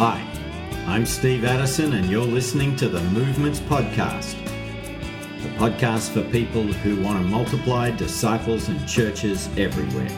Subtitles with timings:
[0.00, 0.26] Hi,
[0.86, 4.32] I'm Steve Addison, and you're listening to the Movements Podcast,
[5.42, 10.08] the podcast for people who want to multiply disciples and churches everywhere.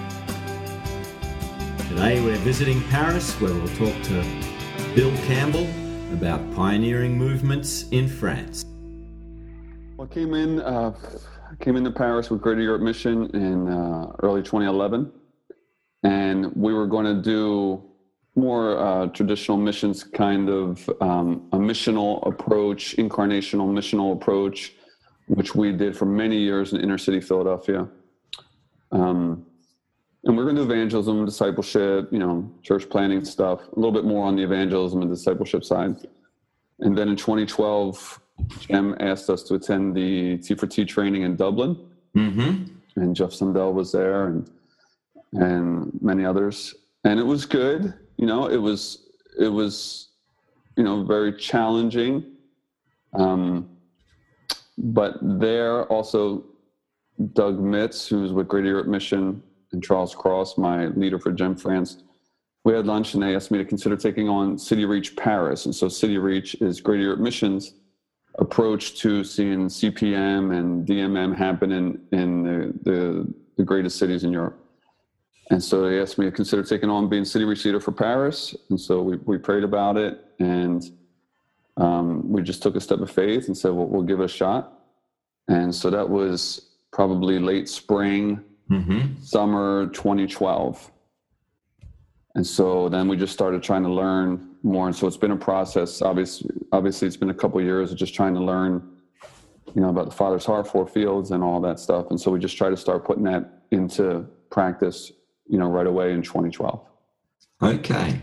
[1.88, 4.24] Today we're visiting Paris, where we'll talk to
[4.94, 5.66] Bill Campbell
[6.12, 8.64] about pioneering movements in France.
[9.96, 10.94] Well, I came in, uh,
[11.58, 15.10] came into Paris with Greater Europe Mission in uh, early 2011,
[16.04, 17.82] and we were going to do
[18.34, 24.74] more uh, traditional missions kind of um, a missional approach, incarnational missional approach,
[25.26, 27.86] which we did for many years in inner city Philadelphia.
[28.90, 29.46] Um,
[30.24, 34.04] and we're going to do evangelism, discipleship, you know, church planting stuff, a little bit
[34.04, 35.96] more on the evangelism and discipleship side.
[36.80, 38.20] And then in 2012,
[38.60, 41.76] GEM asked us to attend the T4T training in Dublin.
[42.16, 42.64] Mm-hmm.
[42.96, 44.50] And Jeff Sundell was there and,
[45.32, 46.74] and many others.
[47.04, 50.10] And it was good you know it was it was
[50.76, 52.24] you know very challenging.
[53.14, 53.68] Um,
[54.78, 56.44] but there also
[57.34, 59.42] doug mitz who's with greater europe mission
[59.72, 62.04] and charles cross my leader for gem france
[62.64, 65.66] we had lunch and they asked me to consider taking on city reach paris.
[65.66, 67.74] And so city reach is greater europe missions
[68.36, 74.32] approach to seeing cpm and dmm happen in, in the, the, the greatest cities in
[74.32, 74.61] europe
[75.52, 78.56] and so they asked me to consider taking on being city receiver for Paris.
[78.70, 80.82] And so we, we prayed about it and
[81.76, 84.28] um, we just took a step of faith and said, well, we'll give it a
[84.28, 84.80] shot.
[85.48, 89.22] And so that was probably late spring, Mm-hmm.
[89.22, 90.90] summer 2012.
[92.34, 94.86] And so then we just started trying to learn more.
[94.86, 96.00] And so it's been a process.
[96.00, 98.96] Obviously, obviously it's been a couple of years of just trying to learn,
[99.74, 102.06] you know, about the Father's heart, four fields, and all that stuff.
[102.08, 105.12] And so we just try to start putting that into practice
[105.52, 106.80] you know, right away in 2012.
[107.62, 108.20] Okay.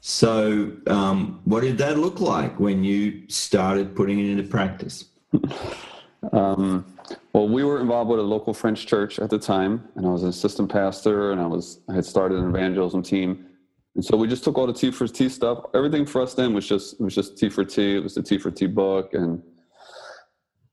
[0.00, 5.04] So, um, what did that look like when you started putting it into practice?
[6.32, 6.86] um,
[7.34, 10.22] well, we were involved with a local French church at the time, and I was
[10.22, 13.46] an assistant pastor, and I was I had started an evangelism team,
[13.94, 15.66] and so we just took all the T for T stuff.
[15.74, 17.96] Everything for us then was just it was just T for T.
[17.96, 19.42] It was the T for T book and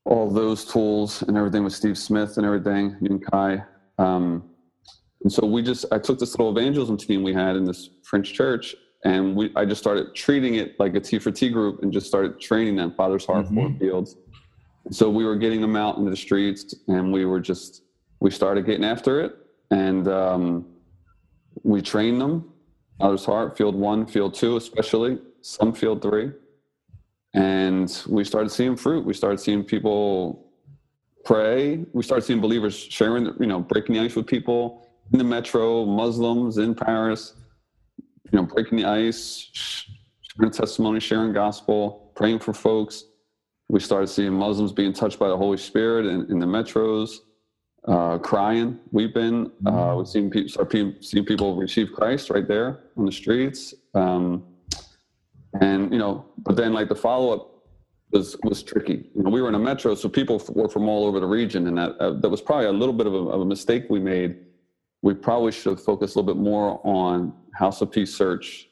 [0.06, 3.62] all those tools and everything with Steve Smith and everything, Ying Kai.
[3.98, 4.49] Um,
[5.22, 8.32] and so we just, I took this little evangelism team we had in this French
[8.32, 11.92] church, and we, I just started treating it like a T for T group, and
[11.92, 13.78] just started training them Father's Heart mm-hmm.
[13.78, 14.16] Fields.
[14.84, 17.82] And so we were getting them out into the streets, and we were just,
[18.20, 19.36] we started getting after it,
[19.70, 20.66] and um,
[21.62, 22.52] we trained them.
[22.98, 26.32] Father's Heart, Field One, Field Two, especially some Field Three,
[27.34, 29.04] and we started seeing fruit.
[29.04, 30.46] We started seeing people
[31.24, 31.84] pray.
[31.92, 35.84] We started seeing believers sharing, you know, breaking the ice with people in the metro,
[35.84, 37.34] Muslims in Paris,
[37.98, 39.50] you know, breaking the ice,
[40.20, 43.04] sharing testimony, sharing gospel, praying for folks.
[43.68, 47.18] We started seeing Muslims being touched by the Holy Spirit in, in the metros,
[47.88, 49.50] uh, crying, weeping.
[49.66, 53.74] Uh, we've seen people start seeing people receive Christ right there on the streets.
[53.94, 54.44] Um,
[55.60, 57.50] and you know, but then like the follow up
[58.12, 59.10] was was tricky.
[59.14, 61.66] You know, we were in a metro, so people were from all over the region,
[61.66, 63.98] and that uh, that was probably a little bit of a, of a mistake we
[63.98, 64.36] made
[65.02, 68.68] we probably should focus a little bit more on House of Peace search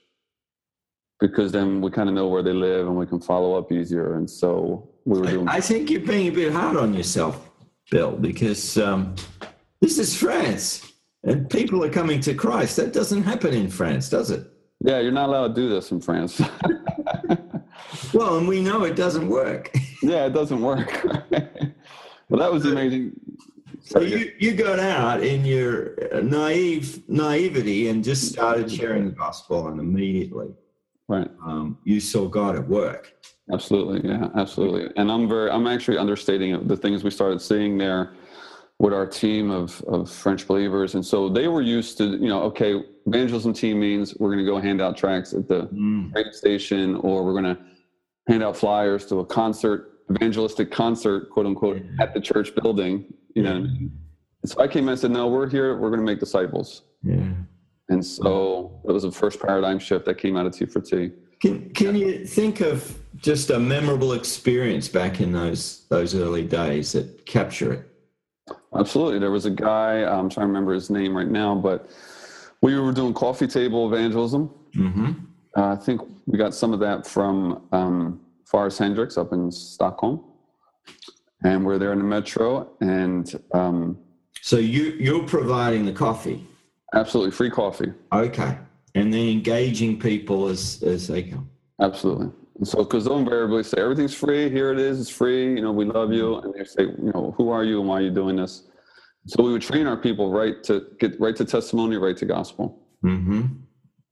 [1.21, 4.15] because then we kind of know where they live and we can follow up easier.
[4.15, 5.49] And so we were doing.
[5.49, 7.51] I think you're being a bit hard on yourself,
[7.91, 9.15] Bill, because um,
[9.81, 10.93] this is France
[11.25, 12.77] and people are coming to Christ.
[12.77, 14.47] That doesn't happen in France, does it?
[14.81, 16.41] Yeah, you're not allowed to do this in France.
[18.15, 19.71] well, and we know it doesn't work.
[20.03, 21.05] yeah, it doesn't work.
[22.29, 23.13] well, that was amazing.
[23.89, 29.69] So you, you got out in your naive naivety and just started sharing the gospel,
[29.69, 30.49] and immediately,
[31.09, 33.15] right, um, you saw God at work.
[33.51, 34.93] Absolutely, yeah, absolutely.
[34.97, 38.13] And I'm very, I'm actually understating the things we started seeing there
[38.79, 42.43] with our team of of French believers, and so they were used to, you know,
[42.43, 46.13] okay, evangelism team means we're going to go hand out tracts at the mm.
[46.13, 47.59] train station, or we're going to
[48.29, 53.13] hand out flyers to a concert evangelistic concert, quote unquote, at the church building.
[53.35, 53.67] You know,
[54.45, 55.77] so I came in and said, "No, we're here.
[55.77, 57.33] We're going to make disciples." Yeah.
[57.91, 61.11] And so it was the first paradigm shift that came out of T for T.
[61.41, 66.93] Can Can you think of just a memorable experience back in those those early days
[66.93, 68.55] that capture it?
[68.77, 69.19] Absolutely.
[69.19, 70.05] There was a guy.
[70.05, 71.91] I'm trying to remember his name right now, but
[72.63, 74.51] we were doing coffee table evangelism.
[74.75, 75.13] Mm-hmm.
[75.57, 80.25] Uh, I think we got some of that from um, Forrest Hendricks up in Stockholm,
[81.45, 82.71] and we're there in the metro.
[82.81, 83.99] And um,
[84.41, 86.47] so you you're providing the coffee.
[86.95, 87.93] Absolutely free coffee.
[88.13, 88.57] Okay.
[88.95, 91.51] And then engaging people as as they come.
[91.81, 92.31] Absolutely.
[92.57, 95.71] And so, because they'll invariably say, everything's free, here it is, it's free, you know,
[95.71, 96.39] we love you.
[96.39, 98.65] And they say, you know, who are you and why are you doing this?
[99.27, 102.83] So we would train our people right to get right to testimony, right to gospel.
[103.05, 103.43] Mm-hmm.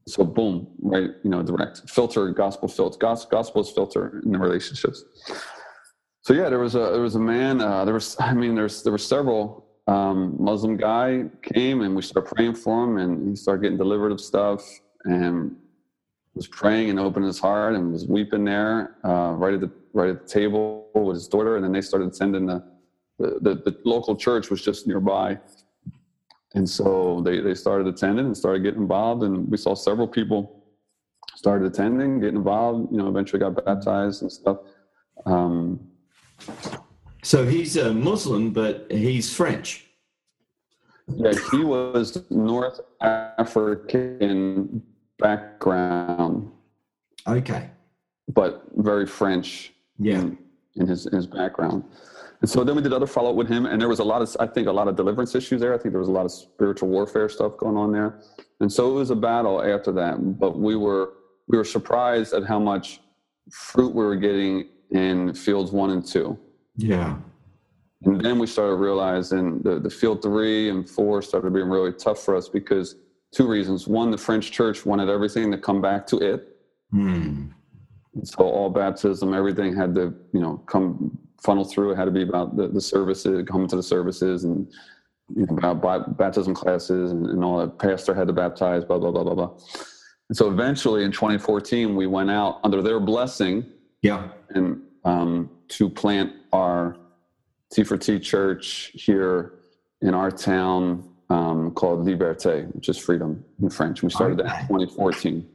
[0.09, 5.05] So boom, right, you know, direct filter, gospel filter, gospel is filter in the relationships.
[6.23, 7.61] So yeah, there was a there was a man.
[7.61, 9.65] Uh, there was I mean, there's there were several.
[9.89, 14.11] Um, Muslim guy came and we started praying for him, and he started getting delivered
[14.11, 14.69] of stuff,
[15.05, 15.55] and
[16.35, 20.11] was praying and opened his heart and was weeping there uh, right at the right
[20.11, 22.63] at the table with his daughter, and then they started sending the
[23.19, 25.39] the, the, the local church was just nearby,
[26.57, 30.65] and so they they started attending and started getting involved, and we saw several people
[31.35, 32.91] started attending, getting involved.
[32.91, 34.59] You know, eventually got baptized and stuff.
[35.27, 35.79] Um,
[37.23, 39.85] so he's a Muslim, but he's French.
[41.09, 44.83] Yeah, he was North African
[45.19, 46.51] background.
[47.29, 47.71] Okay.
[48.29, 49.75] But very French.
[49.99, 50.21] Yeah.
[50.21, 50.39] In,
[50.77, 51.85] in his in his background.
[52.41, 54.23] And so then we did other follow up with him, and there was a lot
[54.23, 55.75] of, I think, a lot of deliverance issues there.
[55.75, 58.21] I think there was a lot of spiritual warfare stuff going on there,
[58.61, 60.39] and so it was a battle after that.
[60.39, 61.15] But we were
[61.49, 63.01] we were surprised at how much
[63.51, 66.39] fruit we were getting in fields one and two.
[66.77, 67.17] Yeah.
[68.03, 72.23] And then we started realizing the, the field three and four started being really tough
[72.23, 72.97] for us because
[73.33, 73.89] two reasons.
[73.89, 76.57] One, the French church wanted everything to come back to it.
[76.91, 77.49] Hmm.
[78.23, 81.93] So all baptism, everything had to, you know, come funnel through.
[81.93, 84.71] It had to be about the, the services, coming to the services and
[85.35, 87.79] you know, about baptism classes and, and all that.
[87.79, 89.51] Pastor had to baptize, blah, blah, blah, blah, blah.
[90.29, 93.65] And so eventually in 2014, we went out under their blessing
[94.03, 94.29] yeah.
[94.51, 96.97] And um, to plant our
[97.73, 99.55] T for T church here
[100.01, 104.03] in our town um, called Liberté, which is freedom in French.
[104.03, 104.49] We started okay.
[104.49, 105.49] that in 2014.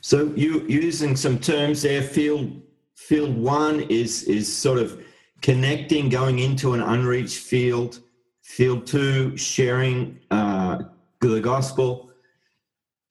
[0.00, 2.02] So you using some terms there.
[2.02, 2.60] Field
[2.94, 5.02] field one is is sort of
[5.42, 8.00] connecting, going into an unreached field.
[8.42, 10.82] Field two, sharing uh,
[11.20, 12.10] the gospel.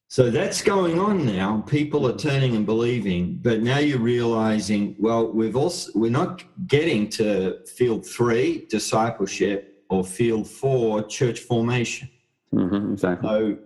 [0.07, 1.62] So that's going on now.
[1.68, 7.07] People are turning and believing, but now you're realizing, well, we've also we're not getting
[7.09, 12.09] to field three, discipleship, or field four, church formation.
[12.53, 13.29] Mm-hmm, exactly.
[13.29, 13.57] So,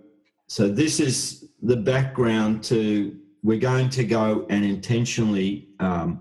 [0.48, 6.20] so this is the background to we're going to go and intentionally um,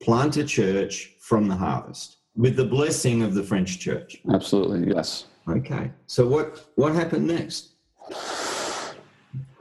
[0.00, 4.20] plant a church from the harvest with the blessing of the French church.
[4.32, 5.26] Absolutely, yes.
[5.48, 5.90] Okay.
[6.06, 7.70] So what what happened next?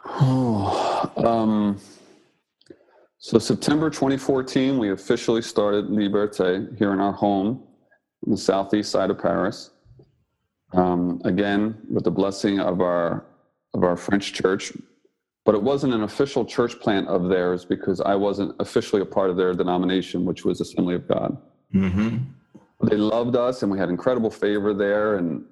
[0.06, 1.80] Oh, um,
[3.20, 7.64] so September 2014, we officially started Liberté here in our home
[8.26, 9.72] in the southeast side of Paris.
[10.74, 13.26] Um, again, with the blessing of our
[13.74, 14.74] of our French church,
[15.50, 19.32] but it wasn't an official church plant of theirs because I wasn't officially a part
[19.32, 21.36] of their denomination, which was Assembly of God.
[21.74, 22.18] Mm-hmm.
[22.88, 25.44] They loved us, and we had incredible favor there, and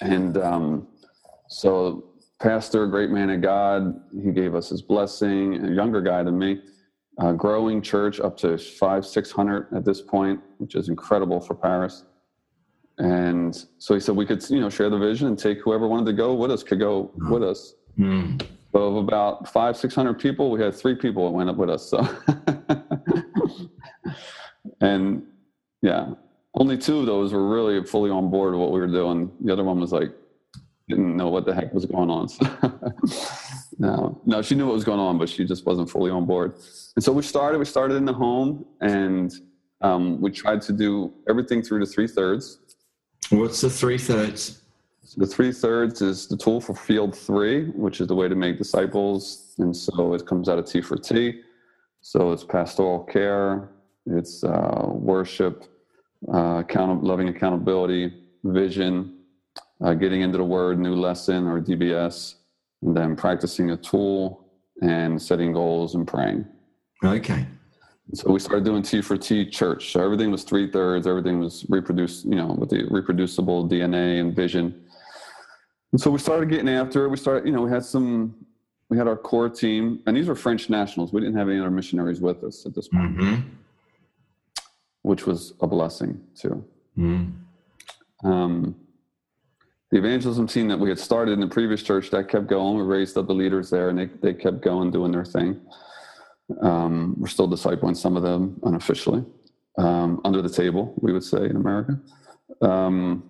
[0.00, 0.86] and um,
[1.48, 2.04] so
[2.40, 4.00] pastor, great man of God.
[4.22, 6.62] He gave us his blessing, a younger guy than me.
[7.20, 12.04] Uh, growing church up to five, 600 at this point, which is incredible for Paris.
[12.98, 16.06] And so he said we could, you know, share the vision and take whoever wanted
[16.06, 17.32] to go with us could go mm.
[17.32, 17.74] with us.
[17.98, 18.40] Mm.
[18.72, 21.88] So of about five, 600 people, we had three people that went up with us.
[21.88, 22.06] So,
[24.80, 25.22] and
[25.80, 26.10] yeah,
[26.54, 29.30] only two of those were really fully on board with what we were doing.
[29.40, 30.12] The other one was like,
[30.88, 32.28] didn't know what the heck was going on.
[33.78, 36.54] no, no, she knew what was going on, but she just wasn't fully on board.
[36.96, 37.58] And so we started.
[37.58, 39.32] We started in the home, and
[39.82, 42.58] um, we tried to do everything through the three thirds.
[43.30, 44.62] What's the three thirds?
[45.16, 48.58] The three thirds is the tool for field three, which is the way to make
[48.58, 51.40] disciples, and so it comes out of T for T.
[52.00, 53.70] So it's pastoral care,
[54.06, 55.64] it's uh, worship,
[56.32, 58.12] uh, account- loving accountability,
[58.44, 59.18] vision,
[59.82, 62.34] uh, getting into the word, new lesson or DBS,
[62.82, 64.44] and then practicing a tool
[64.82, 66.44] and setting goals and praying.
[67.04, 67.46] Okay.
[68.14, 69.92] So we started doing T for T church.
[69.92, 74.34] So everything was three thirds, everything was reproduced, you know, with the reproducible DNA and
[74.34, 74.84] vision.
[75.92, 77.08] And so we started getting after it.
[77.08, 78.34] We started, you know, we had some,
[78.90, 81.12] we had our core team, and these were French nationals.
[81.12, 83.48] We didn't have any other missionaries with us at this point, mm-hmm.
[85.02, 86.64] which was a blessing too.
[86.96, 88.28] Mm-hmm.
[88.28, 88.76] Um,
[89.90, 92.76] the evangelism team that we had started in the previous church that kept going.
[92.76, 95.60] We raised up the leaders there, and they they kept going doing their thing.
[96.60, 99.24] Um, we're still discipling some of them unofficially,
[99.78, 101.98] um, under the table, we would say in America.
[102.62, 103.22] Um,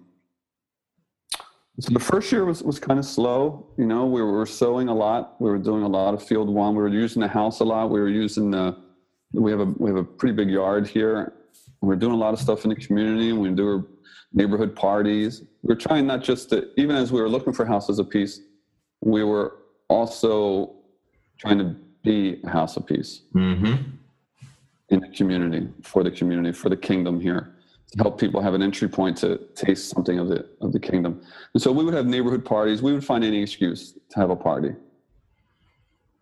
[1.81, 3.67] So the first year was, was kind of slow.
[3.77, 5.41] You know, we were sowing a lot.
[5.41, 6.75] We were doing a lot of field one.
[6.75, 7.91] We were using the house a lot.
[7.91, 8.77] We were using the,
[9.33, 11.35] we have a, we have a pretty big yard here.
[11.81, 13.33] We're doing a lot of stuff in the community.
[13.33, 13.89] We do
[14.33, 15.43] neighborhood parties.
[15.63, 18.41] We we're trying not just to, even as we were looking for houses of peace,
[19.01, 19.59] we were
[19.89, 20.75] also
[21.39, 23.83] trying to be a house of peace Mm-hmm.
[24.89, 27.55] in the community, for the community, for the kingdom here
[27.97, 31.23] help people have an entry point to taste something of the of the kingdom.
[31.55, 32.83] And so we would have neighborhood parties.
[32.83, 34.75] We would find any excuse to have a party.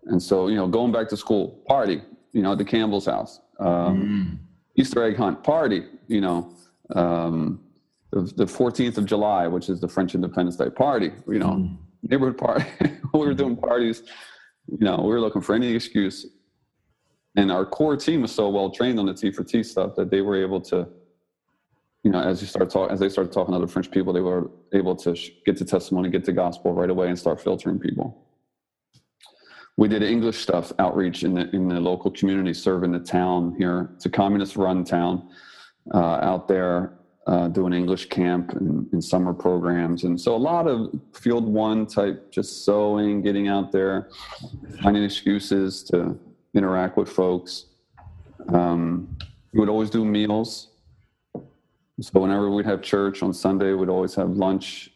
[0.05, 2.03] And so you know, going back to school, party.
[2.33, 4.39] You know, at the Campbell's house, um,
[4.77, 5.87] Easter egg hunt, party.
[6.07, 6.55] You know,
[6.95, 7.61] um,
[8.13, 11.13] the Fourteenth of July, which is the French Independence Day, party.
[11.27, 11.71] You know,
[12.03, 12.67] neighborhood party.
[13.15, 14.03] we were doing parties.
[14.69, 16.27] You know, we were looking for any excuse.
[17.37, 20.11] And our core team was so well trained on the T for T stuff that
[20.11, 20.89] they were able to
[22.07, 24.21] you know, as you start talking, as they started talking to other French people, they
[24.21, 27.81] were able to sh- get the testimony, get the gospel right away, and start filtering
[27.81, 28.25] people.
[29.77, 33.91] We did English stuff, outreach in the in the local community, serving the town here.
[33.97, 35.31] It's a communist-run town
[35.93, 36.93] uh, out there,
[37.27, 41.87] uh, doing English camp and, and summer programs, and so a lot of field one
[41.87, 44.11] type, just sowing, getting out there,
[44.81, 46.17] finding excuses to
[46.55, 47.65] interact with folks.
[48.55, 49.09] Um,
[49.53, 50.69] we would always do meals
[52.01, 54.91] so whenever we'd have church on Sunday, we'd always have lunch.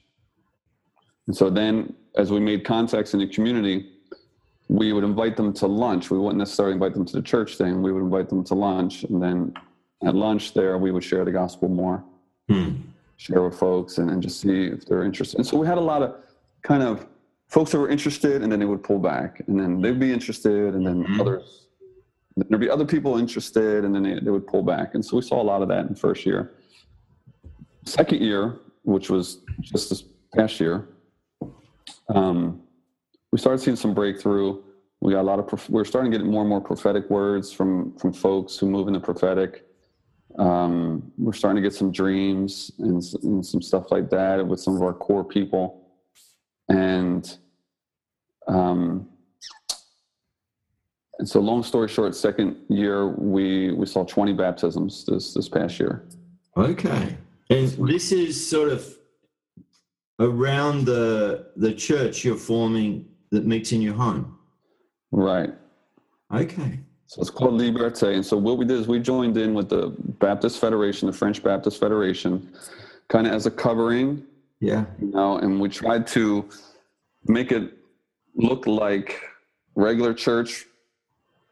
[1.26, 3.92] And so then, as we made contacts in the community,
[4.68, 6.10] we would invite them to lunch.
[6.10, 7.82] We wouldn't necessarily invite them to the church thing.
[7.82, 9.54] We would invite them to lunch, and then
[10.04, 12.04] at lunch there, we would share the gospel more,
[12.48, 12.70] Hmm.
[13.16, 15.38] share with folks, and, and just see if they're interested.
[15.38, 16.16] And so we had a lot of
[16.62, 17.06] kind of
[17.48, 20.74] folks that were interested, and then they would pull back, and then they'd be interested,
[20.74, 21.20] and then Mhm.
[21.20, 21.66] others.
[22.36, 24.94] There'd be other people interested, and then they, they would pull back.
[24.94, 26.52] And so we saw a lot of that in the first year
[27.90, 30.04] second year, which was just this
[30.34, 30.88] past year,
[32.14, 32.62] um,
[33.32, 34.62] we started seeing some breakthrough.
[35.00, 35.46] We got a lot of.
[35.46, 38.66] prof- We are starting to get more and more prophetic words from from folks who
[38.68, 39.66] move in the prophetic.
[40.38, 44.76] Um, we're starting to get some dreams and, and some stuff like that with some
[44.76, 45.88] of our core people,
[46.68, 47.36] and
[48.46, 49.08] um,
[51.18, 55.80] and so long story short, second year we we saw 20 baptisms this this past
[55.80, 56.04] year.
[56.56, 57.16] Okay.
[57.50, 58.96] And this is sort of
[60.20, 64.38] around the the church you're forming that meets in your home.
[65.10, 65.52] Right.
[66.32, 66.80] Okay.
[67.06, 68.14] So it's called Liberté.
[68.14, 69.88] And so what we did is we joined in with the
[70.20, 72.52] Baptist Federation, the French Baptist Federation,
[73.08, 74.22] kind of as a covering,
[74.60, 74.84] Yeah.
[75.00, 76.48] you know, and we tried to
[77.26, 77.76] make it
[78.36, 79.20] look like
[79.74, 80.66] regular church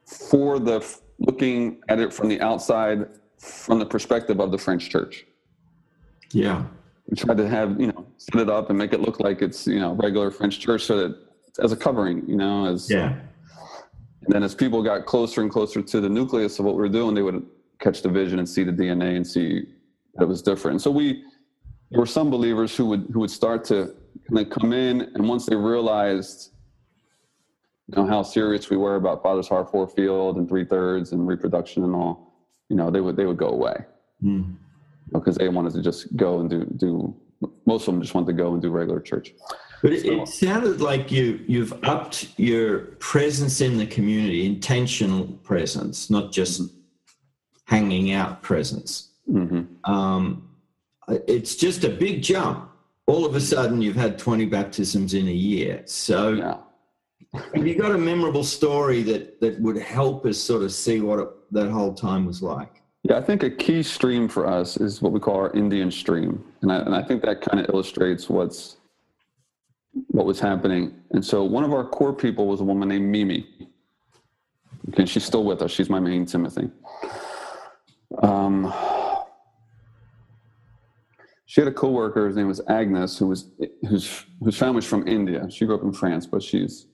[0.07, 0.79] for the
[1.19, 5.27] looking at it from the outside from the perspective of the French church.
[6.33, 6.65] Yeah.
[7.09, 9.67] We tried to have, you know, set it up and make it look like it's,
[9.67, 11.17] you know, regular French church so that
[11.61, 13.13] as a covering, you know, as Yeah.
[14.23, 16.89] and then as people got closer and closer to the nucleus of what we were
[16.89, 17.45] doing, they would
[17.81, 19.67] catch the vision and see the DNA and see
[20.15, 20.75] that it was different.
[20.75, 21.25] And so we
[21.91, 23.95] there were some believers who would who would start to
[24.29, 26.53] kind of come in, and once they realized
[27.87, 31.27] you know how serious we were about Father's Heart Four Field and three thirds and
[31.27, 32.35] reproduction and all,
[32.69, 33.77] you know, they would they would go away
[34.21, 34.43] Hmm.
[35.13, 37.15] Because they wanted to just go and do do.
[37.67, 39.33] Most of them just wanted to go and do regular church.
[39.83, 46.11] But it, it sounded like you you've upped your presence in the community, intentional presence,
[46.11, 46.63] not just
[47.67, 49.11] hanging out presence.
[49.31, 50.49] hmm Um,
[51.27, 52.69] it's just a big jump.
[53.07, 55.83] All of a sudden, you've had 20 baptisms in a year.
[55.87, 56.57] So, Yeah.
[57.55, 61.19] have you got a memorable story that that would help us sort of see what
[61.21, 62.78] it, that whole time was like?
[63.09, 66.45] Yeah, I think a key stream for us is what we call our Indian stream,
[66.61, 68.77] and I, and I think that kind of illustrates what's
[70.09, 70.95] what was happening.
[71.13, 73.47] And so, one of our core people was a woman named Mimi.
[74.91, 75.71] Okay, she's still with us.
[75.71, 76.71] She's my main Timothy.
[78.23, 78.75] Um,
[81.47, 82.27] she had a coworker.
[82.27, 83.51] His name was Agnes, who was
[83.89, 85.51] whose whose family's from India.
[85.51, 86.89] She grew up in France, but she's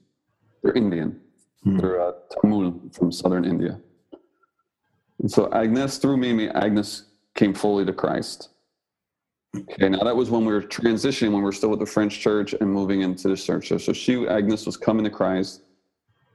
[0.63, 1.21] they're Indian.
[1.65, 1.79] Hmm.
[1.79, 3.81] They're uh, Tamil from southern India.
[5.21, 7.05] And so Agnes, through Mimi, Agnes
[7.35, 8.51] came fully to Christ.
[9.57, 12.19] Okay, now that was when we were transitioning, when we were still with the French
[12.19, 13.69] church and moving into the church.
[13.69, 15.63] So she, Agnes, was coming to Christ.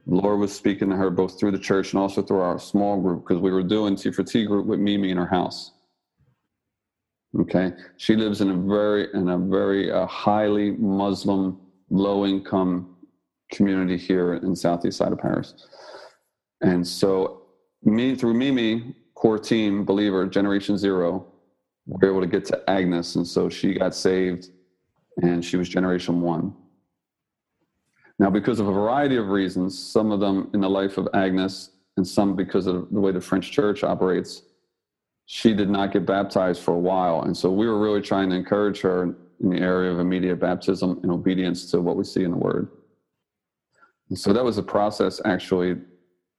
[0.06, 2.98] The Lord was speaking to her both through the church and also through our small
[2.98, 5.72] group because we were doing T for T group with Mimi in her house.
[7.38, 11.60] Okay, she lives in a very in a very uh, highly Muslim,
[11.90, 12.96] low income
[13.52, 15.54] community here in southeast side of Paris.
[16.62, 17.39] And so
[17.82, 21.26] me through Mimi, core team, believer, generation zero,
[21.86, 23.16] we were able to get to Agnes.
[23.16, 24.50] And so she got saved
[25.22, 26.54] and she was generation one.
[28.18, 31.70] Now, because of a variety of reasons, some of them in the life of Agnes,
[31.96, 34.42] and some because of the way the French church operates,
[35.26, 37.22] she did not get baptized for a while.
[37.22, 41.00] And so we were really trying to encourage her in the area of immediate baptism
[41.02, 42.68] in obedience to what we see in the Word.
[44.08, 45.76] And so that was a process actually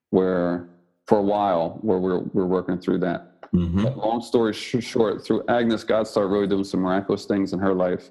[0.10, 0.70] where,
[1.08, 3.28] for a while, where we're, we're working through that.
[3.54, 4.00] Mm-hmm.
[4.00, 8.10] long story short, through Agnes, God started really doing some miraculous things in her life.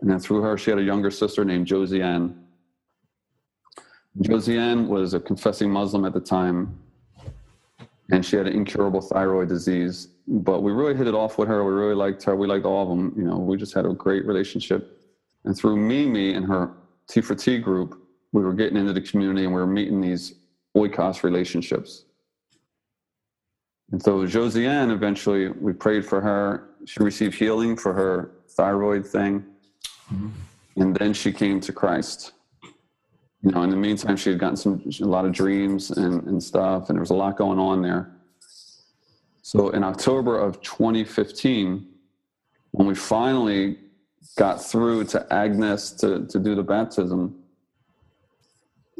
[0.00, 2.36] And then through her, she had a younger sister named Josiane.
[4.20, 6.78] Josie Ann was a confessing Muslim at the time,
[8.10, 10.08] and she had an incurable thyroid disease.
[10.28, 11.64] But we really hit it off with her.
[11.64, 12.36] We really liked her.
[12.36, 13.14] We liked all of them.
[13.16, 15.00] You know, we just had a great relationship.
[15.44, 16.74] And through Mimi and her
[17.08, 18.00] T for T group,
[18.32, 20.34] we were getting into the community and we were meeting these
[20.76, 22.04] oikos relationships.
[23.90, 26.70] And so Josiane, eventually, we prayed for her.
[26.86, 29.44] She received healing for her thyroid thing.
[30.12, 30.28] Mm-hmm.
[30.76, 32.32] And then she came to Christ.
[33.42, 36.42] You know, in the meantime, she had gotten some a lot of dreams and, and
[36.42, 38.12] stuff, and there was a lot going on there.
[39.42, 41.86] So in October of 2015,
[42.70, 43.78] when we finally
[44.38, 47.41] got through to Agnes to, to do the baptism,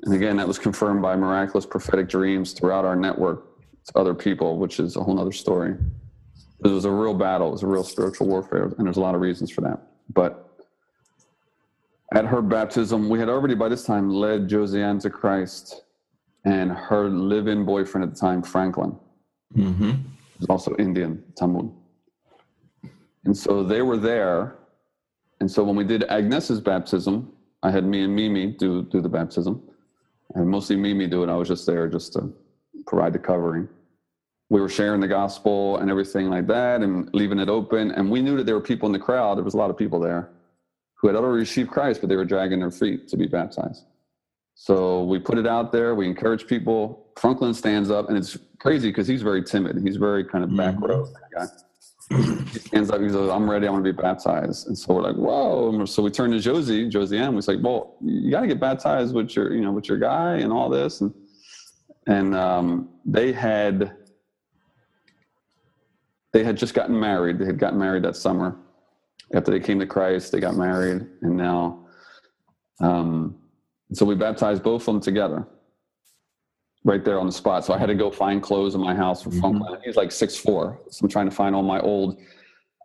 [0.03, 3.47] and again, that was confirmed by miraculous prophetic dreams throughout our network
[3.87, 5.77] to other people, which is a whole other story.
[6.65, 7.49] It was a real battle.
[7.49, 9.81] It was a real spiritual warfare, and there's a lot of reasons for that.
[10.13, 10.49] But
[12.15, 15.85] at her baptism, we had already by this time led Josiane to Christ,
[16.45, 18.97] and her live-in boyfriend at the time, Franklin,
[19.57, 19.93] mm-hmm.
[20.39, 21.75] was also Indian, Tamil.
[23.25, 24.57] And so they were there.
[25.41, 27.33] And so when we did Agnes's baptism,
[27.63, 29.63] I had me and Mimi do do the baptism,
[30.35, 31.29] and mostly Mimi do it.
[31.29, 32.33] I was just there just to
[32.87, 33.69] provide the covering.
[34.51, 37.91] We were sharing the gospel and everything like that and leaving it open.
[37.93, 39.77] And we knew that there were people in the crowd, there was a lot of
[39.79, 40.31] people there
[40.97, 43.85] who had already received Christ, but they were dragging their feet to be baptized.
[44.55, 47.07] So we put it out there, we encourage people.
[47.19, 49.83] Franklin stands up, and it's crazy because he's very timid.
[49.83, 50.85] He's very kind of back mm-hmm.
[50.85, 51.47] row guy.
[52.13, 54.69] He stands up, he goes, I'm ready, I want to be baptized.
[54.69, 55.85] And so we're like, whoa.
[55.85, 59.35] So we turn to Josie, Josiane, we say, well, you got to get baptized with
[59.37, 61.01] your, you know, with your guy and all this.
[61.01, 61.13] And
[62.07, 63.93] and um, they had
[66.33, 67.39] they had just gotten married.
[67.39, 68.57] They had gotten married that summer.
[69.35, 71.87] After they came to Christ, they got married, and now,
[72.81, 73.37] um,
[73.93, 75.47] so we baptized both of them together,
[76.85, 77.65] right there on the spot.
[77.65, 79.75] So I had to go find clothes in my house for mm-hmm.
[79.85, 82.21] He's like six four, so I'm trying to find all my old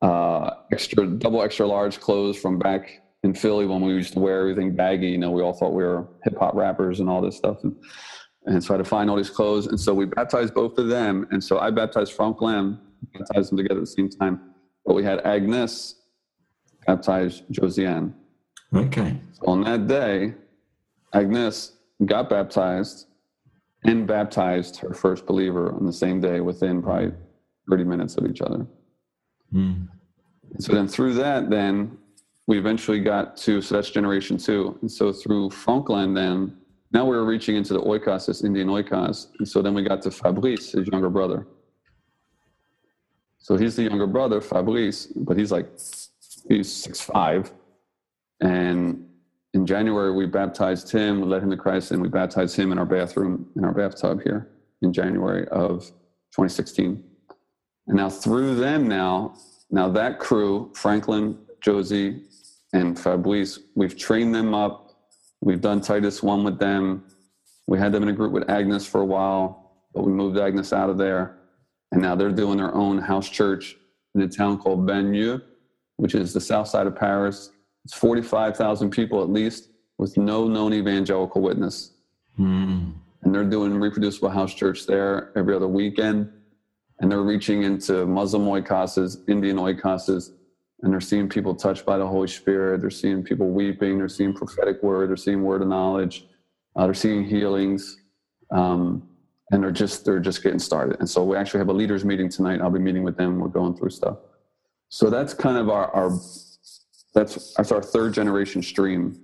[0.01, 4.41] uh, extra, double extra large clothes from back in Philly when we used to wear
[4.41, 5.07] everything baggy.
[5.07, 7.63] You know, we all thought we were hip hop rappers and all this stuff.
[7.63, 7.75] And,
[8.45, 9.67] and so I had to find all these clothes.
[9.67, 11.27] And so we baptized both of them.
[11.31, 12.79] And so I baptized Franklin,
[13.13, 14.53] baptized them together at the same time.
[14.85, 15.95] But we had Agnes
[16.85, 18.13] baptize Josiane.
[18.73, 19.19] Okay.
[19.33, 20.35] So on that day,
[21.13, 21.73] Agnes
[22.05, 23.06] got baptized
[23.87, 27.13] and baptized her first believer on the same day within probably
[27.69, 28.67] 30 minutes of each other.
[29.53, 29.87] Mm.
[30.59, 31.97] So then through that, then
[32.47, 34.77] we eventually got to, so that's generation two.
[34.81, 36.57] And so through Franklin, then
[36.91, 39.27] now we were reaching into the oikos, this Indian oikos.
[39.39, 41.47] And so then we got to Fabrice, his younger brother.
[43.39, 45.69] So he's the younger brother, Fabrice, but he's like,
[46.49, 47.53] he's six five.
[48.41, 49.06] And
[49.57, 52.77] in January, we baptized him, we led him to Christ, and we baptized him in
[52.77, 54.49] our bathroom, in our bathtub here
[54.81, 55.81] in January of
[56.31, 57.03] 2016.
[57.87, 59.35] And now through them now,
[59.69, 62.23] now that crew, Franklin, Josie,
[62.73, 64.87] and Fabrice, we've trained them up
[65.41, 67.03] We've done Titus 1 with them.
[67.67, 70.73] We had them in a group with Agnes for a while, but we moved Agnes
[70.73, 71.37] out of there.
[71.91, 73.77] And now they're doing their own house church
[74.15, 75.41] in a town called Bagneux,
[75.97, 77.51] which is the south side of Paris.
[77.87, 81.93] It's 45,000 people at least, with no known evangelical witness.
[82.37, 82.91] Mm.
[83.21, 86.29] And they're doing reproducible house church there every other weekend.
[86.99, 90.31] And they're reaching into Muslim oikoses, Indian oikoses,
[90.81, 92.81] and they're seeing people touched by the Holy Spirit.
[92.81, 93.99] They're seeing people weeping.
[93.99, 95.09] They're seeing prophetic word.
[95.09, 96.27] They're seeing word of knowledge.
[96.75, 97.95] Uh, they're seeing healings,
[98.51, 99.07] um,
[99.51, 100.97] and they're just they're just getting started.
[100.99, 102.59] And so we actually have a leaders meeting tonight.
[102.59, 103.39] I'll be meeting with them.
[103.39, 104.17] We're going through stuff.
[104.89, 106.11] So that's kind of our, our
[107.17, 109.19] that's that's our third generation stream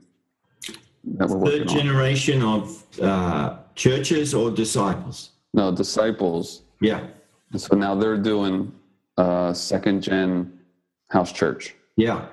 [1.18, 2.62] that we're working Third generation on.
[2.62, 5.32] of uh, churches or disciples?
[5.54, 6.64] No, disciples.
[6.82, 7.06] Yeah.
[7.52, 8.74] And so now they're doing
[9.18, 10.60] uh, second gen
[11.10, 11.76] house church.
[11.96, 12.26] Yeah.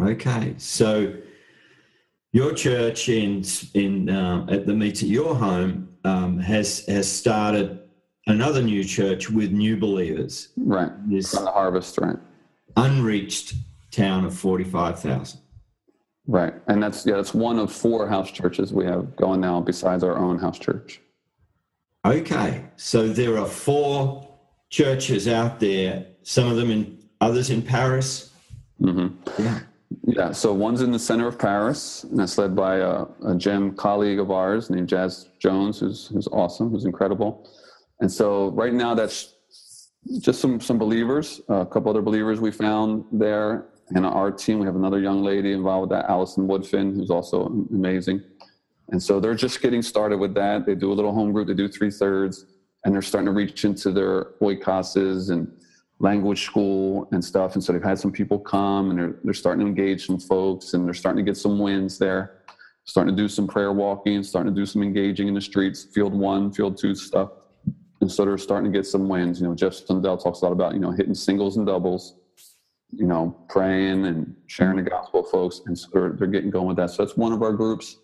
[0.00, 0.54] Okay.
[0.56, 1.12] So
[2.32, 7.80] your church in in uh, at the meet at your home um, has has started
[8.26, 10.48] another new church with new believers.
[10.56, 10.92] Right.
[11.10, 12.16] This From the harvest, right?
[12.76, 13.54] Unreached
[13.90, 15.40] town of forty five thousand.
[16.26, 20.04] Right, and that's yeah, that's one of four house churches we have going now besides
[20.04, 21.00] our own house church.
[22.04, 24.28] Okay, so there are four
[24.70, 26.06] churches out there.
[26.22, 28.32] Some of them in others in Paris.
[28.80, 29.42] Mm-hmm.
[29.42, 29.60] Yeah.
[30.06, 33.74] Yeah, so one's in the center of Paris, and that's led by a, a GEM
[33.74, 37.48] colleague of ours named Jazz Jones, who's who's awesome, who's incredible.
[38.00, 39.34] And so right now, that's
[40.20, 44.58] just some some believers, a couple other believers we found there, and our team.
[44.58, 48.22] We have another young lady involved with that, Allison Woodfin, who's also amazing.
[48.90, 50.66] And so they're just getting started with that.
[50.66, 51.48] They do a little home group.
[51.48, 52.46] They do three thirds,
[52.84, 55.50] and they're starting to reach into their oikoses and
[55.98, 57.54] language school and stuff.
[57.54, 60.74] And so they've had some people come, and they're they're starting to engage some folks,
[60.74, 62.34] and they're starting to get some wins there.
[62.84, 66.14] Starting to do some prayer walking, starting to do some engaging in the streets, field
[66.14, 67.30] one, field two stuff.
[68.00, 69.40] And so they're starting to get some wins.
[69.40, 72.14] You know, Jeff Sundell talks a lot about, you know, hitting singles and doubles
[72.94, 75.60] you know, praying and sharing the gospel with folks.
[75.66, 76.90] And so they're, they're getting going with that.
[76.90, 77.98] So that's one of our groups.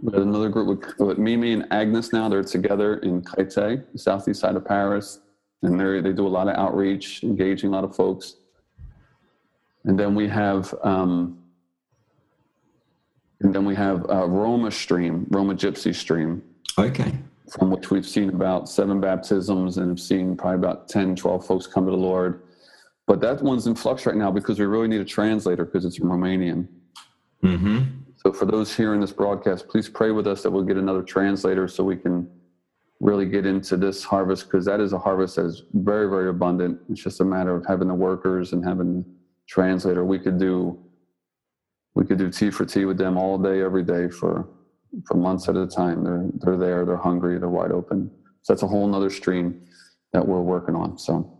[0.00, 2.28] We have another group with, with Mimi and Agnes now.
[2.28, 5.20] They're together in Créteil, the southeast side of Paris.
[5.62, 8.36] And they they do a lot of outreach, engaging a lot of folks.
[9.84, 11.38] And then we have, um,
[13.40, 16.42] and then we have uh, Roma Stream, Roma Gypsy Stream.
[16.78, 17.12] Okay.
[17.50, 21.66] From which we've seen about seven baptisms and have seen probably about 10, 12 folks
[21.66, 22.42] come to the Lord
[23.06, 25.98] but that one's in flux right now because we really need a translator because it's
[25.98, 26.68] in Romanian.
[27.42, 27.82] Mm-hmm.
[28.16, 31.66] So for those hearing this broadcast, please pray with us that we'll get another translator
[31.66, 32.28] so we can
[33.00, 36.78] really get into this harvest because that is a harvest that is very, very abundant.
[36.90, 39.04] It's just a matter of having the workers and having the
[39.48, 40.04] translator.
[40.04, 40.78] We could do
[41.94, 44.48] we could do T for T with them all day, every day for
[45.06, 46.04] for months at a time.
[46.04, 48.10] They're they're there, they're hungry, they're wide open.
[48.42, 49.62] So that's a whole nother stream
[50.12, 50.98] that we're working on.
[50.98, 51.38] So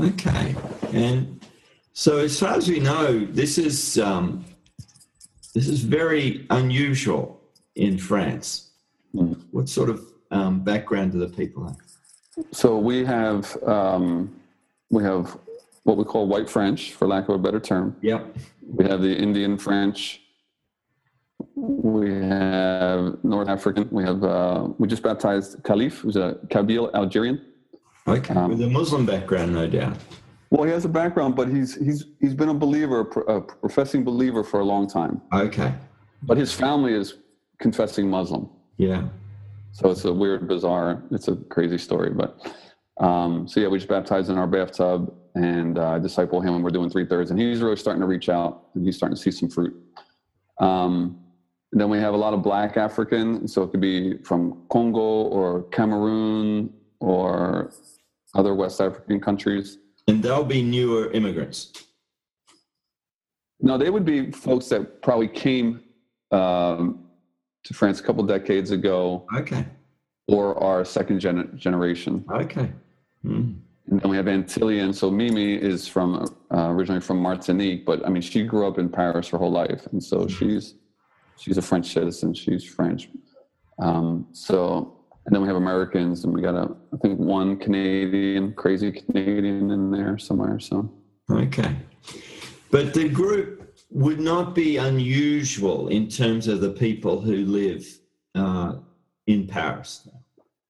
[0.00, 0.56] Okay,
[0.92, 1.40] and
[1.92, 4.44] so as far as we know, this is um,
[5.54, 7.40] this is very unusual
[7.76, 8.72] in France.
[9.14, 9.40] Mm.
[9.52, 11.76] What sort of um, background do the people have?
[12.50, 14.34] So we have um,
[14.90, 15.38] we have
[15.84, 17.96] what we call white French, for lack of a better term.
[18.00, 18.36] Yep.
[18.66, 20.22] We have the Indian French.
[21.54, 23.88] We have North African.
[23.92, 27.40] We have uh, we just baptized Khalif, who's a Kabyle Algerian.
[28.06, 29.96] Okay, um, with a Muslim background, no doubt.
[30.50, 34.44] Well, he has a background, but he's he's he's been a believer, a professing believer
[34.44, 35.22] for a long time.
[35.32, 35.74] Okay,
[36.22, 37.14] but his family is
[37.58, 38.48] confessing Muslim.
[38.76, 39.08] Yeah.
[39.72, 41.02] So it's a weird, bizarre.
[41.10, 42.54] It's a crazy story, but
[43.00, 46.70] um, so yeah, we just baptized in our bathtub and uh, disciple him, and we're
[46.70, 49.32] doing three thirds, and he's really starting to reach out, and he's starting to see
[49.32, 49.74] some fruit.
[50.60, 51.18] Um,
[51.72, 55.64] then we have a lot of Black African, so it could be from Congo or
[55.72, 57.72] Cameroon or
[58.34, 59.78] other West African countries.
[60.08, 61.72] And they'll be newer immigrants.
[63.60, 65.80] No, they would be folks that probably came
[66.30, 67.04] um,
[67.64, 69.26] to France a couple decades ago.
[69.34, 69.64] Okay.
[70.28, 72.24] Or are second gen- generation.
[72.30, 72.70] Okay.
[73.24, 73.56] Mm.
[73.86, 74.94] And then we have Antillean.
[74.94, 78.88] So Mimi is from uh, originally from Martinique, but I mean she grew up in
[78.88, 80.30] Paris her whole life, and so mm.
[80.30, 80.74] she's
[81.36, 82.32] she's a French citizen.
[82.32, 83.10] She's French.
[83.78, 88.52] Um, so and then we have Americans, and we got a I think one Canadian,
[88.54, 90.58] crazy Canadian in there somewhere.
[90.58, 90.90] So
[91.30, 91.76] okay,
[92.70, 97.86] but the group would not be unusual in terms of the people who live
[98.34, 98.74] uh,
[99.26, 100.08] in Paris.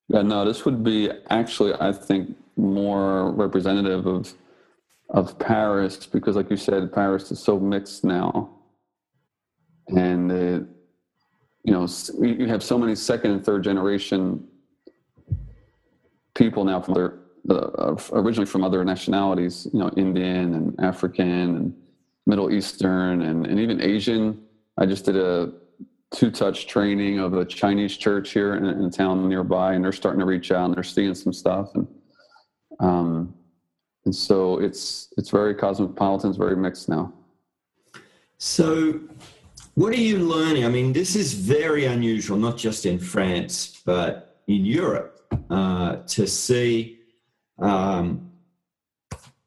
[0.09, 4.33] Yeah, no, this would be actually I think more representative of
[5.11, 8.51] of Paris because, like you said, Paris is so mixed now,
[9.89, 10.65] and it,
[11.65, 11.87] you know,
[12.21, 14.47] you have so many second and third generation
[16.35, 21.75] people now from other, uh, originally from other nationalities, you know, Indian and African and
[22.27, 24.43] Middle Eastern and, and even Asian.
[24.77, 25.53] I just did a
[26.13, 29.93] two touch training of a Chinese church here in, in, a town nearby, and they're
[29.93, 31.75] starting to reach out and they're seeing some stuff.
[31.75, 31.87] And,
[32.81, 33.35] um,
[34.05, 37.13] and so it's, it's very cosmopolitan, it's very mixed now.
[38.37, 39.01] So
[39.75, 40.65] what are you learning?
[40.65, 46.27] I mean, this is very unusual, not just in France, but in Europe, uh, to
[46.29, 47.01] see,
[47.59, 48.31] um,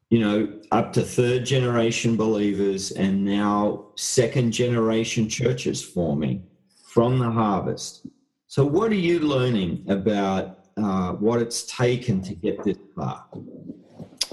[0.09, 6.45] you know, up to third generation believers and now second generation churches forming
[6.83, 8.05] from the harvest.
[8.47, 13.25] So, what are you learning about uh, what it's taken to get this far?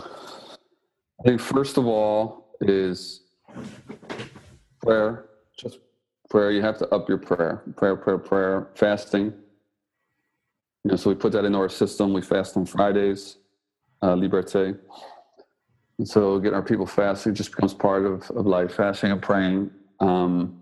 [0.01, 3.23] I think, first of all, is
[4.83, 5.79] prayer just
[6.31, 6.51] prayer.
[6.51, 7.63] You have to up your prayer.
[7.77, 8.69] Prayer, prayer, prayer.
[8.75, 9.33] Fasting.
[10.85, 12.13] You know, so we put that into our system.
[12.13, 13.37] We fast on Fridays,
[14.03, 14.79] uh, Liberté.
[15.99, 19.71] And so getting our people fasting just becomes part of, of life, fasting and praying.
[20.01, 20.61] Um,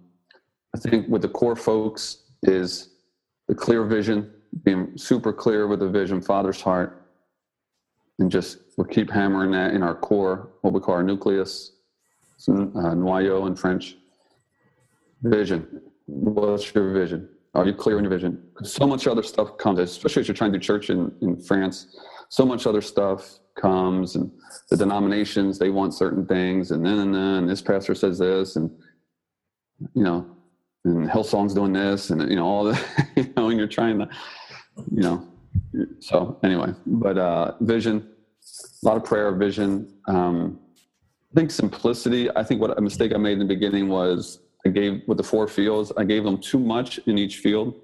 [0.74, 2.90] I think with the core folks is
[3.48, 4.31] the clear vision,
[4.64, 7.07] being super clear with the vision, Father's heart,
[8.18, 11.72] and just we'll keep hammering that in our core, what we call our nucleus,
[12.48, 13.96] uh, noyau in French.
[15.22, 15.80] Vision.
[16.06, 17.28] What's your vision?
[17.54, 18.42] Are you clear in your vision?
[18.54, 21.40] Because so much other stuff comes, especially if you're trying to do church in, in
[21.40, 21.96] France.
[22.28, 24.30] So much other stuff comes, and
[24.70, 28.70] the denominations they want certain things, and then and then this pastor says this, and
[29.94, 30.26] you know,
[30.85, 32.80] and Hillsong's doing this, and you know all the,
[33.16, 34.08] you know, and you're trying to,
[34.90, 35.28] you know,
[36.00, 38.08] so anyway, but uh, vision,
[38.82, 39.92] a lot of prayer, vision.
[40.08, 40.58] Um,
[41.32, 42.28] I think simplicity.
[42.35, 45.25] I think what a mistake I made in the beginning was I gave with the
[45.25, 45.92] four fields.
[45.96, 47.75] I gave them too much in each field.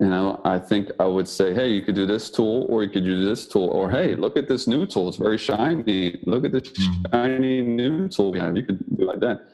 [0.00, 2.90] You know, I think I would say, hey, you could do this tool, or you
[2.90, 5.06] could do this tool, or hey, look at this new tool.
[5.06, 6.18] It's very shiny.
[6.24, 7.04] Look at this mm-hmm.
[7.12, 8.56] shiny new tool we have.
[8.56, 9.48] You could do like that.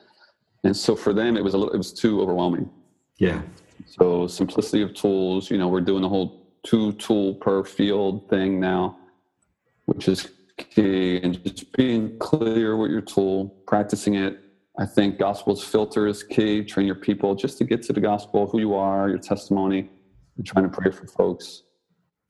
[0.64, 2.70] And so for them, it was a little, it was too overwhelming.
[3.18, 3.42] Yeah.
[3.86, 5.50] So simplicity of tools.
[5.50, 8.96] You know, we're doing the whole two tool per field thing now,
[9.84, 11.20] which is key.
[11.22, 14.40] And just being clear with your tool, practicing it.
[14.78, 16.64] I think gospel's filter is key.
[16.64, 19.90] Train your people just to get to the gospel, who you are, your testimony,
[20.36, 21.64] and trying to pray for folks.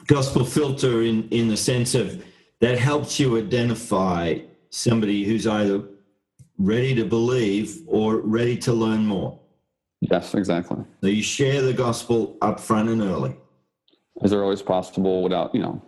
[0.07, 2.25] Gospel filter in in the sense of
[2.61, 4.39] that helps you identify
[4.71, 5.83] somebody who's either
[6.57, 9.39] ready to believe or ready to learn more.
[10.01, 10.85] Yes, exactly.
[11.03, 13.37] So you share the gospel up front and early.
[14.23, 15.83] As early as possible without, you know,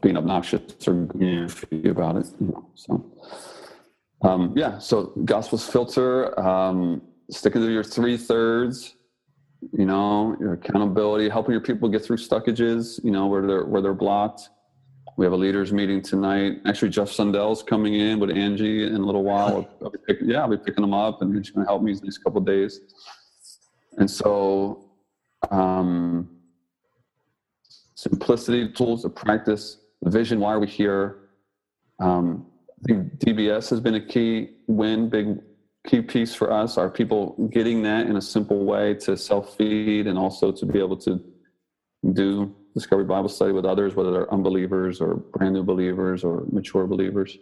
[0.00, 1.90] being obnoxious or goofy yeah.
[1.90, 2.26] about it.
[2.40, 3.04] You know, so
[4.24, 8.96] um, yeah, so gospel's filter, um, sticking to your three thirds,
[9.72, 13.82] you know, your accountability, helping your people get through stuckages, you know, where they're where
[13.82, 14.48] they're blocked.
[15.16, 16.60] We have a leaders meeting tonight.
[16.66, 19.68] Actually, Jeff Sundell's coming in with Angie in a little while.
[19.82, 22.18] I'll pick, yeah, I'll be picking him up, and he's going to help me these
[22.18, 22.80] couple days.
[23.98, 24.90] And so,
[25.52, 26.30] um,
[27.94, 30.40] simplicity, tools to practice, vision.
[30.40, 31.28] Why are we here?
[32.00, 32.46] Um,
[32.88, 35.38] DBS has been a key win, big
[35.86, 36.76] key piece for us.
[36.78, 40.78] Are people getting that in a simple way to self feed and also to be
[40.78, 41.22] able to
[42.12, 46.86] do Discovery Bible study with others, whether they're unbelievers or brand new believers or mature
[46.86, 47.38] believers?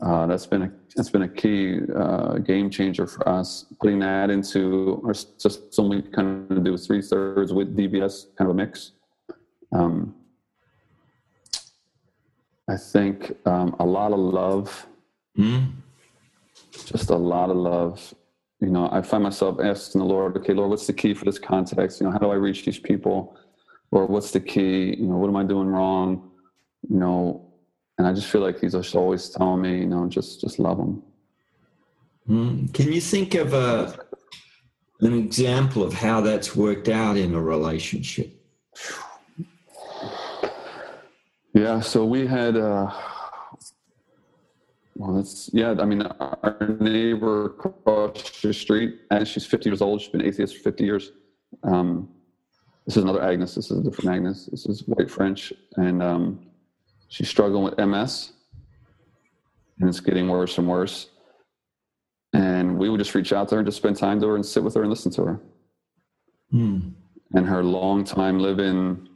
[0.00, 3.66] Uh, that's been a that's been a key uh, game changer for us.
[3.78, 8.56] Putting that into our system, we kind of do three thirds with DBS, kind of
[8.56, 8.92] a mix.
[9.72, 10.14] Um,
[12.72, 14.86] I think um, a lot of love,
[15.38, 15.72] mm.
[16.86, 18.14] just a lot of love.
[18.60, 21.38] You know, I find myself asking the Lord, okay, Lord, what's the key for this
[21.38, 22.00] context?
[22.00, 23.36] You know, how do I reach these people?
[23.90, 24.94] Or what's the key?
[24.94, 26.30] You know, what am I doing wrong?
[26.88, 27.52] You know,
[27.98, 30.78] and I just feel like He's just always telling me, you know, just just love
[30.78, 31.02] them.
[32.26, 32.72] Mm.
[32.72, 33.94] Can you think of a
[35.00, 38.32] an example of how that's worked out in a relationship?
[41.62, 42.90] Yeah, so we had, uh,
[44.96, 50.00] well, that's, yeah, I mean, our neighbor across the street, and she's 50 years old.
[50.00, 51.12] She's been atheist for 50 years.
[51.62, 52.08] Um,
[52.84, 53.54] this is another Agnes.
[53.54, 54.46] This is a different Agnes.
[54.46, 55.52] This is white French.
[55.76, 56.46] And um,
[57.06, 58.32] she's struggling with MS,
[59.78, 61.10] and it's getting worse and worse.
[62.32, 64.44] And we would just reach out to her and just spend time to her and
[64.44, 65.40] sit with her and listen to her.
[66.50, 66.88] Hmm.
[67.34, 69.10] And her long time living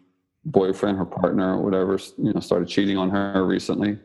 [0.47, 3.99] boyfriend, her partner, or whatever, you know, started cheating on her recently.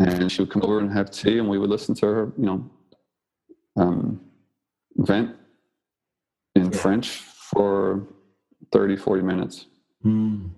[0.00, 2.46] And she would come over and have tea, and we would listen to her, you
[2.46, 2.70] know,
[3.76, 4.20] um,
[4.96, 5.36] vent
[6.54, 6.78] in yeah.
[6.78, 8.06] French for
[8.72, 9.66] 30, 40 minutes.
[10.04, 10.50] Mm.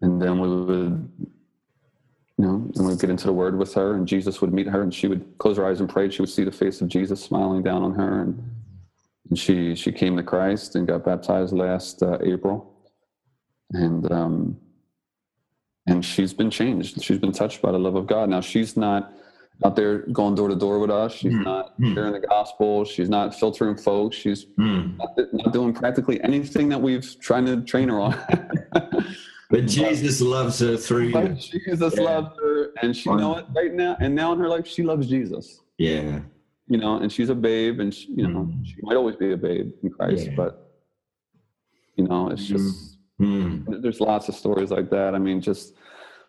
[0.00, 1.08] And then we would,
[2.38, 4.82] you know, and we'd get into the word with her, and Jesus would meet her,
[4.82, 6.08] and she would close her eyes and pray.
[6.08, 8.50] She would see the face of Jesus smiling down on her, and
[9.30, 12.74] and she she came to Christ and got baptized last uh, April,
[13.72, 14.56] and um,
[15.86, 17.02] and she's been changed.
[17.02, 18.28] She's been touched by the love of God.
[18.28, 19.12] Now she's not
[19.64, 21.12] out there going door to door with us.
[21.14, 21.44] She's mm.
[21.44, 21.94] not mm.
[21.94, 22.84] sharing the gospel.
[22.84, 24.16] She's not filtering folks.
[24.16, 24.96] She's mm.
[24.98, 28.18] not, not, doing practically anything that we've trying to train her on.
[29.50, 31.34] but Jesus loves her through you.
[31.34, 32.02] Jesus yeah.
[32.02, 35.06] loves her, and she know what right now and now in her life she loves
[35.06, 35.60] Jesus.
[35.78, 36.20] Yeah
[36.66, 38.66] you know, and she's a babe, and she, you know, mm.
[38.66, 40.34] she might always be a babe in Christ, yeah.
[40.36, 40.72] but
[41.96, 43.82] you know, it's just mm.
[43.82, 45.14] there's lots of stories like that.
[45.14, 45.74] I mean, just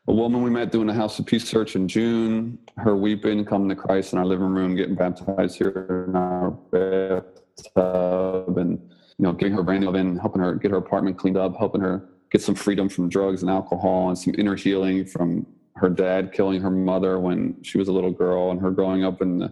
[0.07, 3.69] a woman we met doing a House of Peace search in June, her weeping, coming
[3.69, 8.77] to Christ in our living room, getting baptized here in our bathtub, and
[9.17, 11.81] you know, getting her brand new oven, helping her get her apartment cleaned up, helping
[11.81, 16.31] her get some freedom from drugs and alcohol, and some inner healing from her dad
[16.31, 19.51] killing her mother when she was a little girl, and her growing up in the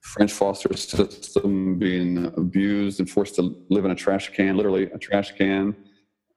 [0.00, 4.98] French foster system being abused and forced to live in a trash can, literally a
[4.98, 5.76] trash can,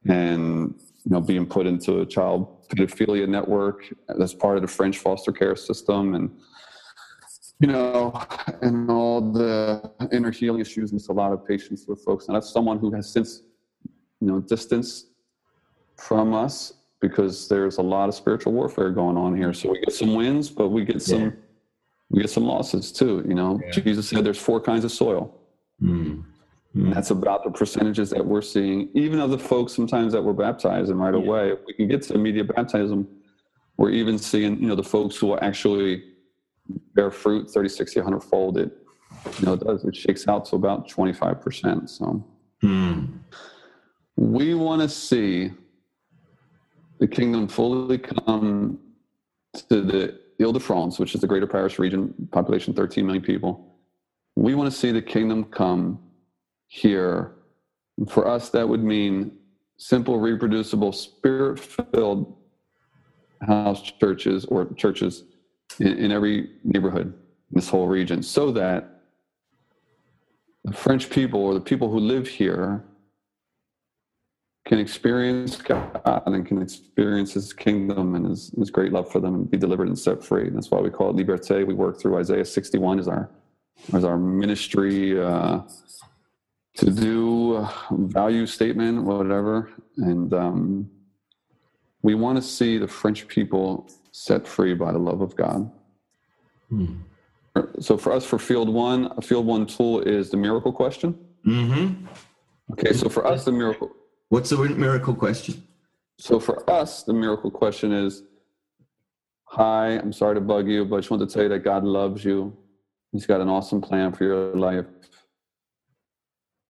[0.07, 3.85] and you know being put into a child pedophilia network
[4.17, 6.29] that's part of the French foster care system, and
[7.59, 8.21] you know,
[8.61, 12.27] and all the inner healing issues and a lot of patients with folks.
[12.27, 13.43] And that's someone who has since
[14.19, 15.07] you know distanced
[15.95, 19.53] from us because there's a lot of spiritual warfare going on here.
[19.53, 21.21] So we get some wins, but we get some.
[21.21, 21.31] Yeah
[22.09, 23.23] we get some losses too.
[23.27, 23.71] You know, yeah.
[23.71, 25.39] Jesus said there's four kinds of soil.
[25.81, 26.23] Mm.
[26.75, 26.91] Mm.
[26.91, 30.97] that's about the percentages that we're seeing, even of the folks sometimes that we're baptizing
[30.97, 31.19] right yeah.
[31.19, 31.51] away.
[31.51, 33.07] If we can get to immediate baptism,
[33.77, 36.03] we're even seeing, you know, the folks who will actually
[36.95, 38.71] bear fruit 30, 60, 100 fold it.
[39.39, 41.89] You know, it does, it shakes out to about 25%.
[41.89, 42.25] So
[42.63, 43.19] mm.
[44.15, 45.51] we want to see
[46.99, 48.79] the kingdom fully come
[49.69, 53.77] to the Ile-de-France, which is the greater Paris region, population 13 million people.
[54.35, 55.99] We want to see the kingdom come
[56.67, 57.35] here.
[58.09, 59.37] For us, that would mean
[59.77, 62.35] simple, reproducible, spirit filled
[63.41, 65.23] house churches or churches
[65.79, 67.13] in, in, every neighborhood in
[67.51, 69.01] this whole region so that
[70.63, 72.83] the French people or the people who live here
[74.65, 79.35] can experience God and can experience His kingdom and His, His great love for them
[79.35, 80.47] and be delivered and set free.
[80.47, 81.65] And that's why we call it Liberté.
[81.65, 83.29] We work through Isaiah 61 as our
[83.93, 85.61] as our ministry uh,
[86.77, 89.71] to do value statement, whatever.
[89.97, 90.89] And um,
[92.01, 95.69] we want to see the French people set free by the love of God.
[96.69, 96.95] Hmm.
[97.79, 101.17] So for us, for Field One, a Field One tool is the miracle question.
[101.45, 102.07] Mm-hmm.
[102.71, 103.91] Okay, so for us, the miracle
[104.33, 105.61] What's the miracle question?
[106.17, 108.23] So for us, the miracle question is
[109.49, 111.83] Hi, I'm sorry to bug you, but I just want to tell you that God
[111.83, 112.57] loves you.
[113.11, 114.87] He's got an awesome plan for your life.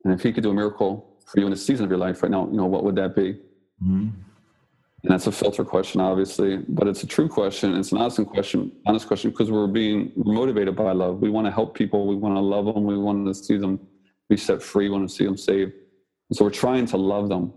[0.03, 2.21] And if He could do a miracle for you in a season of your life
[2.21, 3.39] right now, you know, what would that be?
[3.81, 4.09] Mm-hmm.
[4.09, 7.77] And that's a filter question, obviously, but it's a true question.
[7.77, 11.21] It's an honest question, honest question, because we're being motivated by love.
[11.21, 12.07] We want to help people.
[12.07, 12.83] We want to love them.
[12.83, 13.79] We want to see them
[14.27, 14.89] be set free.
[14.89, 15.71] We want to see them saved.
[16.33, 17.53] So we're trying to love them.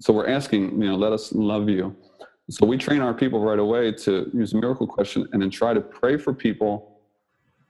[0.00, 1.96] So we're asking, you know, let us love you.
[2.48, 5.74] So we train our people right away to use a miracle question and then try
[5.74, 7.00] to pray for people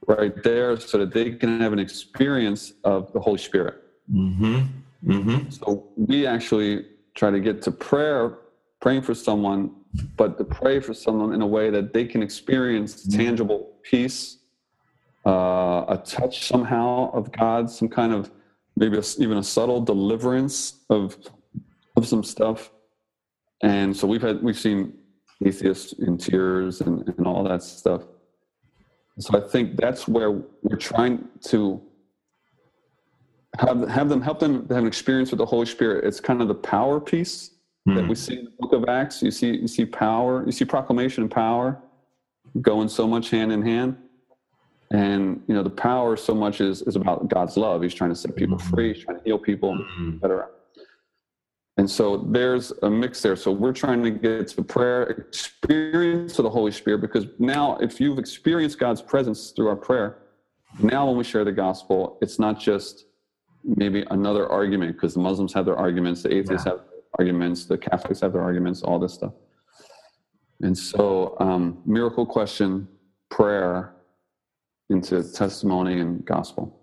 [0.07, 3.75] right there so that they can have an experience of the Holy Spirit.
[4.11, 4.61] Mm-hmm.
[5.05, 5.49] Mm-hmm.
[5.49, 8.37] So we actually try to get to prayer,
[8.79, 9.71] praying for someone,
[10.15, 13.19] but to pray for someone in a way that they can experience mm-hmm.
[13.19, 14.37] tangible peace,
[15.25, 18.31] uh, a touch somehow of God, some kind of
[18.81, 21.17] maybe a, even a subtle deliverance of
[21.95, 22.71] of some stuff.
[23.63, 24.93] And so we've had we've seen
[25.45, 28.01] atheists in tears and, and all that stuff.
[29.19, 30.31] So I think that's where
[30.63, 31.81] we're trying to
[33.59, 36.03] have have them help them have an experience with the Holy Spirit.
[36.03, 37.51] It's kind of the power piece
[37.87, 37.95] mm.
[37.95, 39.21] that we see in the book of Acts.
[39.21, 41.79] You see you see power, you see proclamation and power
[42.61, 43.95] going so much hand in hand
[44.91, 48.15] and you know the power so much is is about god's love he's trying to
[48.15, 48.69] set people mm-hmm.
[48.69, 50.15] free he's trying to heal people mm-hmm.
[50.15, 50.47] etc
[51.77, 56.37] and so there's a mix there so we're trying to get to the prayer experience
[56.37, 60.17] of the holy spirit because now if you've experienced god's presence through our prayer
[60.79, 63.05] now when we share the gospel it's not just
[63.63, 66.73] maybe another argument because the muslims have their arguments the atheists yeah.
[66.73, 66.81] have
[67.17, 69.33] arguments the catholics have their arguments all this stuff
[70.63, 72.87] and so um, miracle question
[73.29, 73.95] prayer
[74.91, 76.77] into testimony and gospel.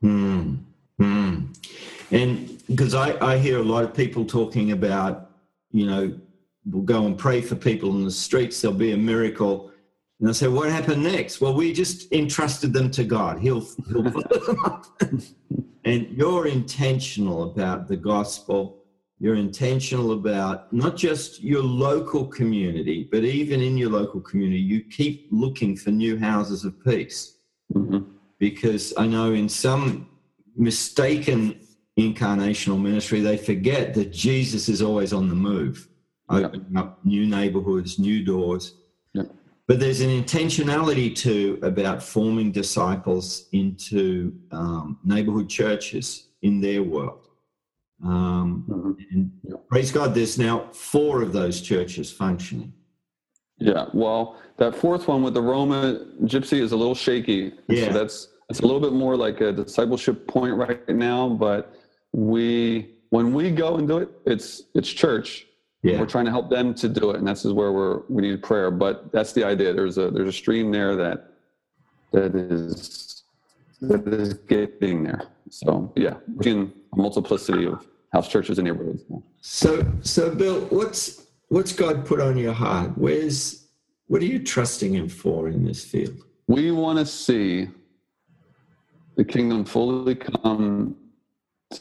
[0.00, 0.56] Hmm.
[0.98, 1.46] Hmm.
[2.10, 5.30] And because I, I hear a lot of people talking about,
[5.72, 6.18] you know,
[6.64, 9.70] we'll go and pray for people in the streets, there'll be a miracle.
[10.20, 11.40] And I say, what happened next?
[11.40, 13.38] Well, we just entrusted them to God.
[13.38, 14.86] He'll, he'll them up.
[15.84, 18.82] and you're intentional about the gospel.
[19.18, 24.82] You're intentional about not just your local community, but even in your local community, you
[24.82, 27.35] keep looking for new houses of peace.
[27.76, 28.10] Mm-hmm.
[28.38, 30.08] Because I know in some
[30.56, 31.60] mistaken
[31.98, 35.88] incarnational ministry, they forget that Jesus is always on the move,
[36.28, 38.74] opening up new neighborhoods, new doors.
[39.68, 47.28] But there's an intentionality too about forming disciples into um, neighborhood churches in their world.
[48.04, 48.92] Um, mm-hmm.
[49.10, 52.72] And praise God, there's now four of those churches functioning.
[53.58, 57.52] Yeah, well, that fourth one with the Roma Gypsy is a little shaky.
[57.68, 57.86] Yeah.
[57.86, 61.28] So that's it's a little bit more like a discipleship point right now.
[61.28, 61.74] But
[62.12, 65.46] we when we go and do it, it's it's church.
[65.82, 66.00] Yeah.
[66.00, 68.42] We're trying to help them to do it, and this is where we're we need
[68.42, 68.70] prayer.
[68.70, 69.72] But that's the idea.
[69.72, 71.32] There's a there's a stream there that
[72.12, 73.24] that is
[73.80, 75.22] that is getting there.
[75.50, 79.04] So yeah, we're in a multiplicity of house churches and neighborhoods.
[79.40, 82.96] So, so Bill, what's what's God put on your heart?
[82.96, 83.66] Where's
[84.08, 86.16] what are you trusting Him for in this field?
[86.46, 87.68] We want to see
[89.16, 90.96] the kingdom fully come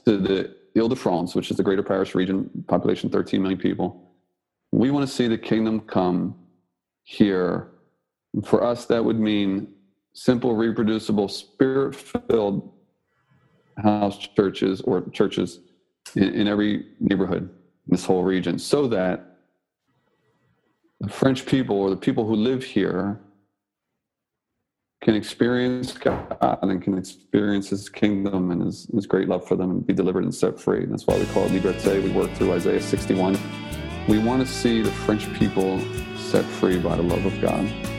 [0.06, 4.12] to the Ile-de-France, which is the greater Paris region, population 13 million people.
[4.72, 6.36] We want to see the kingdom come
[7.04, 7.70] here.
[8.44, 9.68] For us, that would mean
[10.14, 12.72] simple, reproducible, spirit filled
[13.78, 15.60] house churches or churches
[16.16, 17.50] in, in every neighborhood in
[17.88, 19.35] this whole region so that
[21.00, 23.20] the French people or the people who live here
[25.02, 29.70] can experience God and can experience His kingdom and His, His great love for them
[29.70, 30.84] and be delivered and set free.
[30.84, 32.02] And that's why we call it Liberté.
[32.02, 33.38] We work through Isaiah 61.
[34.08, 35.80] We want to see the French people
[36.18, 37.95] set free by the love of God.